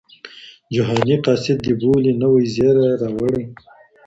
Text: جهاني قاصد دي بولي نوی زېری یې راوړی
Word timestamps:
جهاني 0.73 1.15
قاصد 1.25 1.57
دي 1.65 1.73
بولي 1.79 2.11
نوی 2.21 2.43
زېری 2.53 2.83
یې 2.89 2.93
راوړی 3.01 3.43